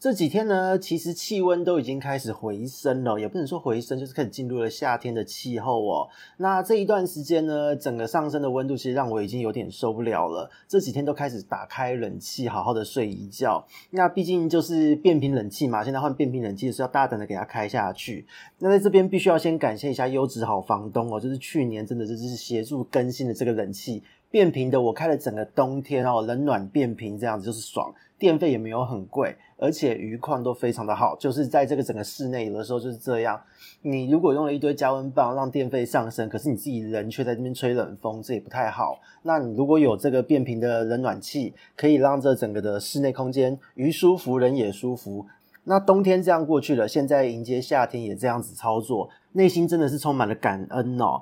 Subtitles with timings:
[0.00, 6.08] 这几天呢，其实气温都已经开始回升了，也不能说回升，就是开始进入了夏天的气候哦。
[6.38, 10.50] 那这一段时间呢，整个上升的温度其实让我已经有点受不了了。
[10.66, 13.62] 这几天都开始打开冷气，好好的睡一觉。
[13.90, 18.24] 那毕竟就是变频冷气嘛，现在换变频冷气的时候要大胆的给它开下去。
[18.60, 24.02] 那在这边必须要先感谢一下优质好房东哦，就是去年真的就是协助更新的这个冷气。
[24.30, 33.40] 变频的，我开了整个冬天哦，冷暖变频这样子就是爽，电费也没有很贵，而且鱼况都非常的好，就是在这个整个室内有的时候就是这样，
[33.82, 39.00] 你如果用了一堆加温棒让电费上升，可是你自己人却在这边吹冷风，这也不太好。
[39.22, 45.26] 那你如果有这个变频的冷暖气，可以让这整个的室内空间鱼舒服，人也舒服。
[45.64, 51.20] 那冬天这样过去了，现在迎接夏天也这样子操作，内心真的是充满了感恩哦。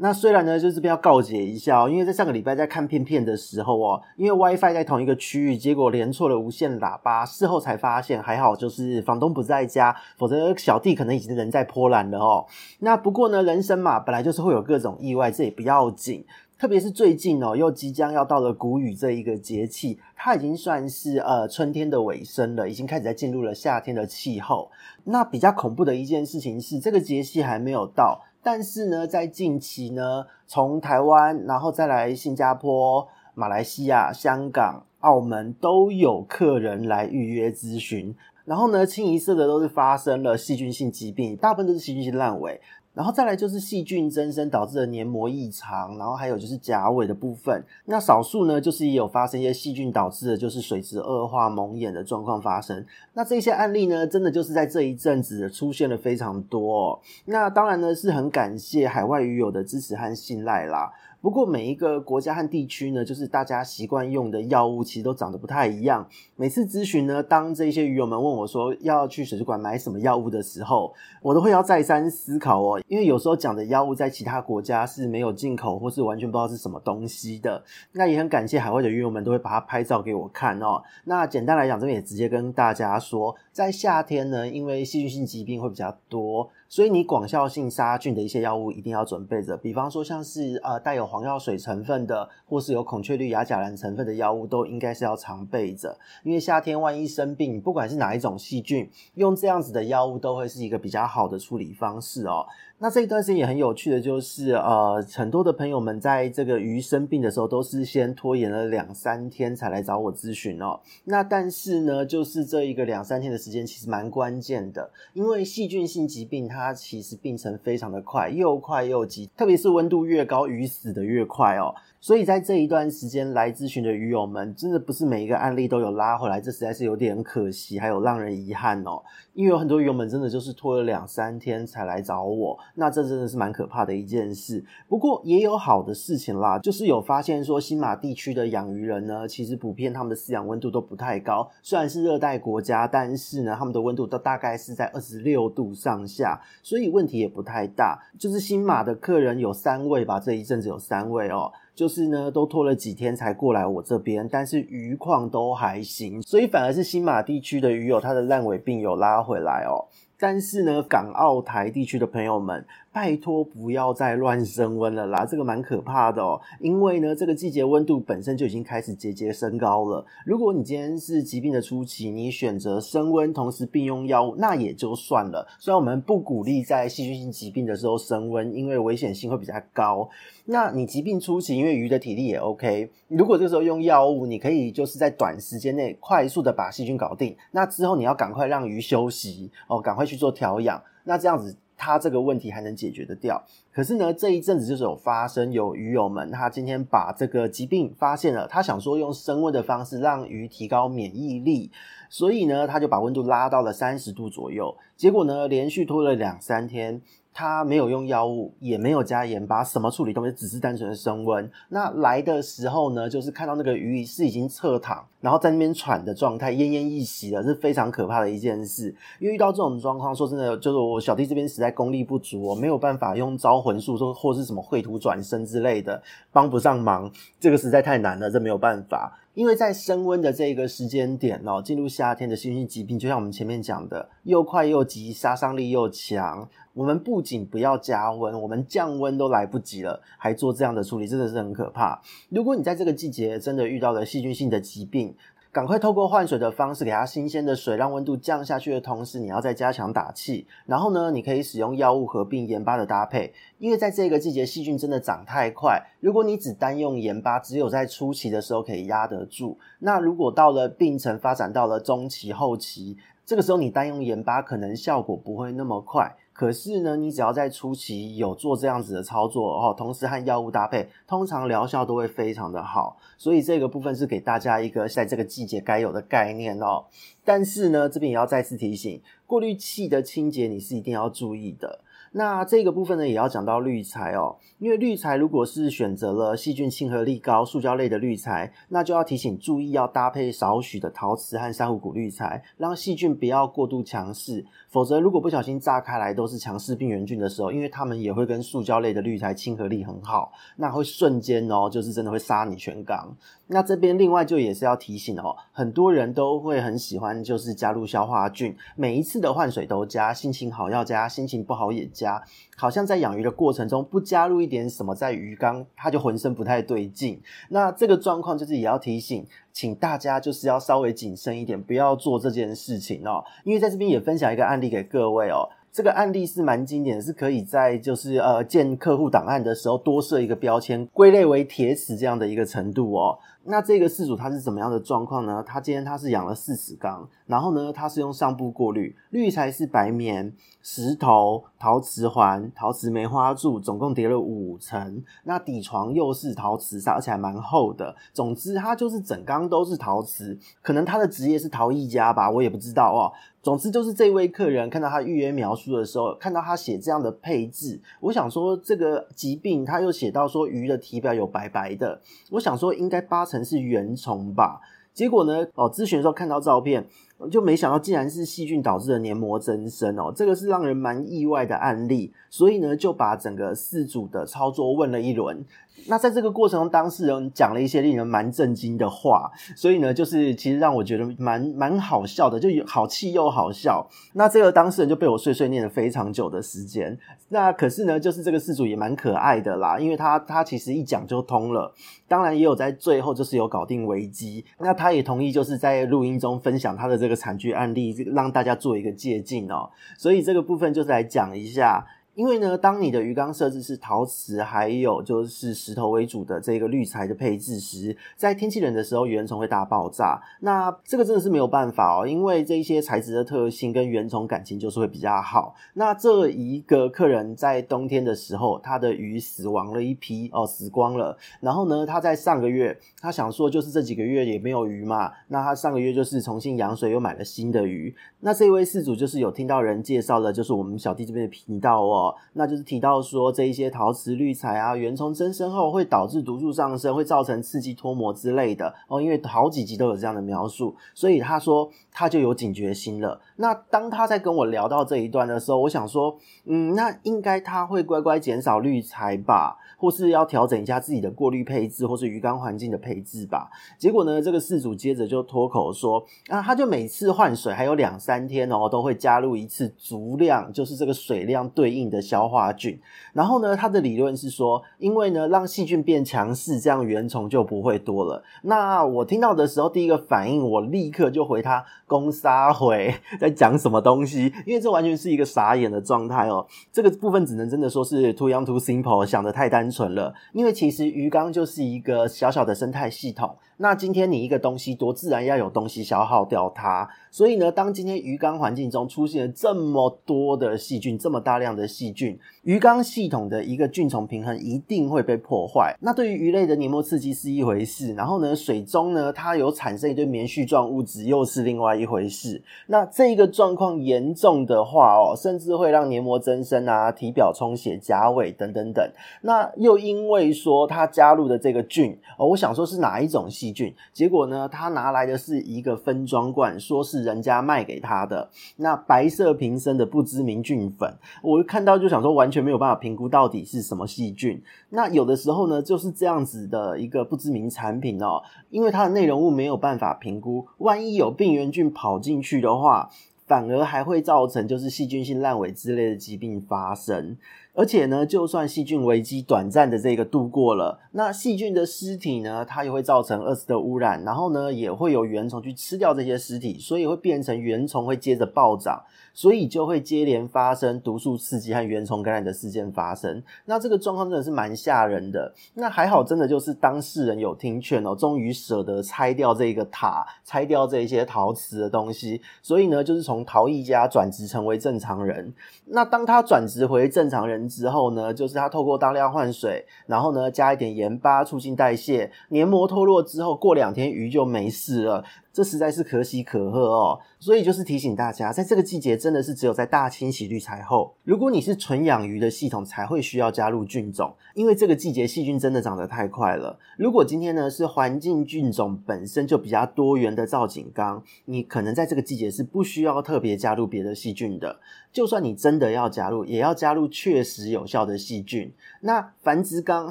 [0.00, 12.46] 那虽然呢，就这边要告解一下哦，因为在上个礼拜在看片片的时候哦，因为 WiFi 在同一个区域，结果连错了无线喇叭，事后才发现还好，就是房东不在家，否则小弟可能已经人在波兰了哦。
[12.78, 16.24] 那不过呢，人生嘛，本来就是会有各种意外，这也不要紧。
[16.58, 24.68] 特别是最近哦，又即将要到了谷雨这一个节气，它已经算是呃春天的尾声了，已经开始在进入了夏天的气候。
[25.04, 28.20] 那比较恐怖的一件事情是，这个节气还没有到。
[28.42, 38.12] 但是呢，在近期呢，从台湾，然后再来新加坡、马来西亚、香港、澳门都有客人来预约咨询，
[38.44, 42.60] 然后呢，清一色的都是发生了细菌性疾病，大部分都是细菌性烂尾。
[42.98, 47.62] 然后再来就是细菌增生导致的黏膜异常，然后还有就是甲尾的部分。
[47.84, 52.84] 那少数呢，就是也有发生一些细菌导致的，就是水质恶化、蒙眼的状况发生。
[53.12, 57.00] 那这些案例呢，真的就是在这一阵子出现了非常多。
[57.26, 60.92] 那当然呢，是很感谢海外鱼友的支持和信赖啦。
[61.20, 66.08] 不过每一个国家和地区呢，就是大家习惯用的药物其实都长得不太一样。
[66.36, 77.62] 每次咨询呢，当这些鱼友们问我说要去水族馆买什么药物的时候，我都会要再三思考哦，因为有时候讲的药物在其他国家是没有进口或是完全不知道是什么东西的。
[77.92, 80.82] 那也很感谢海外的鱼友们都会把它拍照给我看哦。
[81.04, 86.48] 那简单来讲，这边也直接跟大家说，在夏天呢，因为细菌性疾病会比较多。
[86.68, 95.98] 所以你广效性杀菌的一些药物一定要准备着，比方说像是呃带有黄药水成分的，或是有孔雀绿亚甲蓝成分的药物，都应该是要常备着。
[96.22, 102.46] 因为夏天万一生病，不管是哪一种细菌，用这样子的药物都会是一个比较好的处理方式哦。
[102.80, 110.78] 那这一段时间也很有趣的就是，呃，很多的朋友们在这个鱼生病的时候，都是先拖延了两三天才来找我咨询哦。
[111.02, 121.74] 那但是呢，就是这一个两三天的时间其实蛮关键的，因为细菌性疾病它其实病程非常的快，又快又急，特别是温度越高，鱼死的越快哦。
[122.00, 129.02] 所以在这一段时间来咨询的鱼友们，真的不是每一个案例都有拉回来，这实在是有点可惜，还有让人遗憾哦。
[129.34, 134.64] 因为有很多鱼友们真的就是拖了两三天才来找我，那这真的是蛮可怕的一件事。
[134.88, 147.98] 不过也有好的事情啦， 就是有发现说新马地区的养鱼人呢，其实普遍他们的饲养温度都不太高，虽然是热带国家，但是呢，他们的温度都大概是在二十六度上下，所以问题也不太大。
[148.18, 151.52] 就是新马的客人有三位吧，这一阵子有三位哦。
[151.78, 159.86] 就是呢，都拖了几天才过来我这边，但是鱼况都还行，所以反而是新马地区的鱼友，它的烂尾病有拉回来哦。
[160.18, 162.66] 但是呢，港澳台地区的朋友们，
[162.98, 166.40] 拜托不要再乱升温了啦，这个蛮可怕的哦。
[166.58, 170.04] 因为呢，这个季节温度本身就已经开始节节升高了。
[170.26, 175.46] 如果你今天是疾病的初期，你选择升温，同时并用药物，那也就算了。
[175.60, 180.10] 虽然我们不鼓励在细菌性疾病的时候升温，因为危险性会比较高。
[180.46, 187.36] 那你疾病初期，因为鱼的体力也 OK，如果这时候用药物，你可以就是在短时间内快速的把细菌搞定。
[187.52, 190.82] 那之后你要赶快让鱼休息哦，赶快去做调养。
[191.04, 191.56] 那这样子。
[191.78, 193.42] 他这个问题还能解决得掉，
[193.72, 201.70] 可是呢，这一阵子就是有发生有鱼友们，他今天把这个疾病发现了，他想说用升温的方式让鱼提高免疫力，
[202.10, 207.00] 所以呢，他就把温度拉到了三十度左右，结果呢，连续拖了两三天，
[207.32, 211.48] 他没有用药物，也没有加盐巴，什么处理都没，只是单纯的升温。
[211.68, 218.94] 那来的时候呢，就是看到那个鱼是已经侧躺，然后在那边喘的状态，奄奄一息了，是非常可怕的一件事。
[219.20, 226.02] 因为遇到这种状况，说真的，就是我小弟这边实在功力不足，我没有办法用招魂术，说或是什么绘图转生之类的，
[226.32, 227.08] 帮不上忙。
[227.38, 229.16] 这个实在太难了，这没有办法。
[229.38, 236.48] 因为在升温的这个时间点哦，进入夏天的细菌性疾病，就像我们前面讲的，又快又急，杀伤力又强。
[236.74, 242.02] 我们不仅不要加温，我们降温都来不及了，还做这样的处理，真的是很可怕。
[242.30, 245.14] 如果你在这个季节真的遇到了细菌性的疾病，
[245.58, 250.46] 赶快透过换水的方式给它新鲜的水，让温度降下去的同时，你要再加强打气。
[250.66, 255.82] 然后呢，你可以使用药物合并盐巴的搭配，因为在这个季节细菌真的长太快。
[255.98, 259.58] 如果你只单用盐巴，只有在初期的时候可以压得住。
[259.80, 262.96] 那如果到了病程发展到了中期、后期，
[263.26, 266.14] 这个时候你单用盐巴可能效果不会那么快。
[266.38, 272.96] 可是呢，你只要在初期有做这样子的操作哦，同时和药物搭配，通常疗效都会非常的好。
[273.16, 276.84] 所以这个部分是给大家一个在这个季节该有的概念哦。
[277.24, 281.80] 但是呢，这边也要再次提醒，过滤器的清洁你是一定要注意的。
[282.12, 294.44] 那这个部分呢，也要讲到滤材哦，因为滤材如果是选择了细菌亲和力高、塑胶类的滤材，那就要提醒注意要搭配少许的陶瓷和珊瑚骨滤材，让细菌不要过度强势。
[294.68, 303.16] 否则，如果不小心炸开来都是强势病原菌的时候，因为它们也会跟塑胶类的滤材亲和力很好，那会瞬间哦，就是真的会杀你全缸。
[303.46, 312.22] 那这边另外就也是要提醒哦，很多人都会很喜欢就是加入消化菌，每一次的换水都加，心情好要加，心情不好也家，
[312.56, 317.20] 好像在养鱼的过程中不加入一点什么在鱼缸，它就浑身不太对劲。
[317.48, 325.48] 那这个状况就是也要提醒，请大家就是要稍微谨慎一点，不要做这件事情哦，因为在这边也分享一个案例给各位哦。
[325.70, 333.16] 这个案例是蛮经典的，是可以在就是呃建客户档案的时候多设一个标签，归类为铁齿这样的一个程度哦。
[333.50, 335.42] 那这个饲主他是怎么样的状况呢？
[335.46, 345.02] 他今天他是养了四十缸，然后呢，他是用上部过滤，滤材是白棉、石头、陶瓷环、陶瓷梅花柱，总共叠了五层。
[345.24, 347.96] 那底床又是陶瓷砂，而且还蛮厚的。
[348.12, 350.38] 总之，它就是整缸都是陶瓷。
[350.60, 353.12] 可能他的职业是陶艺家吧，我也不知道哦。
[353.48, 361.98] 总之，就是这位客人看到他预约描述的时候，看到他写这样的配置，我想说这个疾病他又写到说鱼的体表有白白的，
[362.32, 363.38] 我想说应该八成。
[363.42, 364.60] 是原虫吧？
[364.92, 365.46] 结果呢？
[365.54, 366.84] 哦，咨询的时候看到照片，
[367.30, 372.12] 就没想到竟然是细菌导致的黏膜增生哦，这个是让人蛮意外的案例。
[372.30, 375.44] 所以呢，就把整个事主的操作问了一轮。
[375.86, 383.88] 那在这个过程中，当事人讲了一些令人蛮震惊的话，所以呢，就是其实让我觉得蛮蛮好笑的，就有好气又好笑。
[384.12, 386.98] 那这个当事人就被我碎碎念了非常久的时间。
[387.30, 391.72] 那可是呢，就是这个事主也蛮可爱的啦，因为他他其实一讲就通了，
[392.06, 394.44] 当然也有在最后就是有搞定危机。
[394.58, 399.70] 那他也同意就是在录音中分享他的这这个惨剧案例，这个让大家做一个借鉴哦。
[399.96, 401.86] 所以这个部分就是来讲一下。
[402.18, 410.20] 因为呢，当你的鱼缸设置是陶瓷，还有就是石头为主的这个滤材的配置时，在天气冷的时候，原虫会大爆炸。
[410.40, 415.54] 那这个真的是没有办法哦，因为这一些材质的特性跟原虫感情就是会比较好。
[415.74, 421.16] 那这一个客人在冬天的时候，他的鱼死亡了一批哦，死光了。
[421.40, 427.94] 然后呢，他在上个月，他想说就是这几个月也没有鱼嘛，那他上个月就是重新养水，又买了新的鱼。
[428.18, 432.07] 那这位事主就是有听到人介绍的，就是我们小弟这边的频道哦。
[432.32, 439.00] 那就是提到说，这一些陶瓷滤材啊，原虫增生后会导致毒素上升，会造成刺激脱膜之类的哦。
[439.00, 443.20] 因为好几集都有这样的描述，所以他说他就有警觉心了。
[443.36, 453.48] 那当他在跟我聊到这一段的时候，我想说，嗯，那应该他会乖乖减少滤材吧，或是要调整一下自己的过滤配置，或是鱼缸环境的配置吧。
[453.78, 462.78] 结果呢，这个事主接着就脱口说，啊，他就每次换水还有两三天哦，都会加入一次足量，就是这个水量对应的消化菌，
[463.12, 468.22] 然后呢，他的理论是说，因为呢，让细菌变强势，这样原虫就不会多了。
[468.42, 476.46] 那我听到的时候，第一个反应，我立刻就回他攻杀回在讲什么东西，因为这完全是一个傻眼的状态哦。
[476.72, 480.14] 这个部分只能真的说是 too young too simple，想的太单纯了。
[480.32, 483.36] 因为其实鱼缸就是一个小小的生态系统。
[483.60, 486.88] 那今天你一个东西多，自然要有东西消耗掉它。
[487.10, 495.76] 所以呢，当今天鱼缸环境中出现了这么多的细菌，这么大量的细菌，鱼缸系统的一个菌虫平衡一定会被破坏。
[495.80, 502.40] 那对于鱼类的黏膜刺激是一回事，然后呢，水中呢它有产生一堆棉絮状物质又是另外一回事。
[502.68, 508.88] 那这个状况严重的话哦，甚至会让黏膜增生啊、体表充血、甲尾等等等。
[509.22, 524.42] 那又因为说它加入的这个菌哦，我想说是哪一种细菌，结果呢，他拿来的是一个分装罐，说是人家卖给他的那白色瓶身的不知名菌粉，我看到就想说完全没有办法评估到底是什么细菌。
[524.70, 532.90] 那有的时候呢，就是这样子的一个不知名产品哦，因为它的内容物没有办法评估，万一有病原菌跑进去的话，
[533.28, 537.16] 反而还会造成就是细菌性烂尾之类的疾病发生。
[537.54, 548.80] 而且呢，就算细菌危机短暂的这个度过了，那细菌的尸体呢，它也会造成二次的污染，然后呢，也会有原虫去吃掉这些尸体，所以会变成原虫会接着暴涨，
[549.12, 553.20] 所以就会接连发生毒素刺激和原虫感染的事件发生。
[553.46, 555.34] 那这个状况真的是蛮吓人的。
[555.54, 565.32] 那还好，真的就是当事人有听劝哦，终于舍得拆掉这个塔，拆掉这一些陶瓷的东西，所以呢，就是从陶艺家转职成为正常人。
[565.66, 575.04] 那当他转职回正常人之后呢，就是他透过大量换水，然后呢，加一点盐巴促进代谢，黏膜脱落之后，过两天鱼就没事了。
[575.32, 586.58] 这实在是可喜可贺哦，所以就是提醒大家，在这个季节真的是只有在大清洗滤材后，如果你是纯养鱼的系统，才会需要加入菌种，因为这个季节细菌真的长得太快了。
[586.76, 594.58] 如果今天呢是环境菌种本身就比较多元的造景缸，你可能在这个季节是不需要特别加入别的细菌的。
[594.92, 598.52] 就算你真的要加入，也要加入确实有效的细菌。
[598.80, 599.90] 那繁殖缸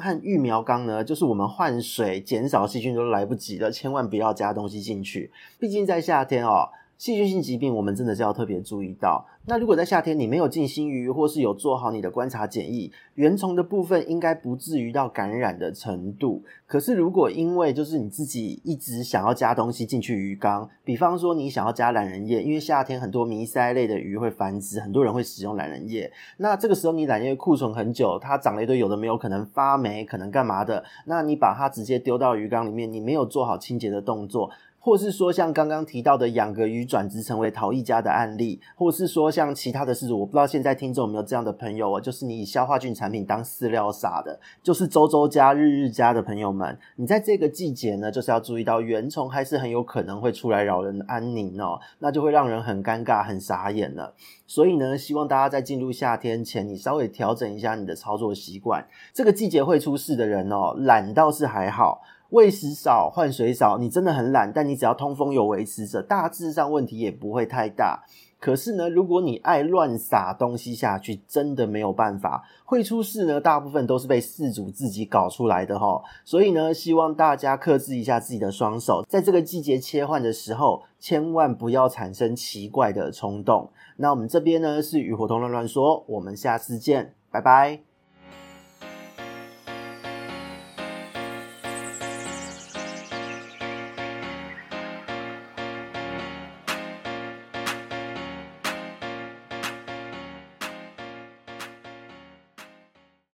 [0.00, 5.30] 和育苗缸呢，就是我们换水减少细菌都来不及的，千万不要加东西进去。
[5.58, 9.24] 毕竟在夏天哦，细菌性疾病我们真的是要特别注意到。
[9.46, 16.42] 那如果在夏天你没有进新鱼，或是有做好你的观察检疫，原虫的部分应该不至于到感染的程度。
[16.66, 26.12] 可是如果因为就是你自己一直想要加东西进去鱼缸，比方说你想要加懒人叶，因为夏天很多迷鳃类的鱼会繁殖，很多人会使用懒人叶。
[26.38, 30.84] 那这个时候你懒人叶库存很久，它长了一堆有的没有，可能发霉，可能干嘛的？
[31.06, 34.50] 那你把它直接丢到鱼缸里面，你没有做好清洁的动作。
[34.80, 54.14] 或是说像刚刚提到的养个鱼转职成为陶艺家的案例，或是说像其他的事，我不知道现在听众有没有这样的朋友哦，就是你以消化菌产品当饲料撒的，就是周周家、日日家的朋友们，你在这个季节呢，就是要注意到原虫还是很有可能会出来扰人安宁哦，那就会让人很尴尬、很傻眼了。
[54.46, 58.86] 所以呢，希望大家在进入夏天前，你稍微调整一下你的操作习惯。
[59.12, 62.00] 这个季节会出事的人哦，懒倒是还好。
[62.30, 68.04] 喂食少、换水少，你真的很懒，但你只要通风有维持着，大致上问题也不会太大。
[68.40, 73.40] 可是呢，如果你爱乱撒东西下去，真的没有办法，会出事呢。
[73.40, 76.02] 大部分都是被饲主自己搞出来的齁。
[76.24, 83.70] 所以呢，希望大家克制一下自己的双手，在这个季节切换的时候，千万不要产生奇怪的冲动。
[83.96, 87.87] 那我们这边呢是鱼活通乱乱说，我们下次见，拜拜。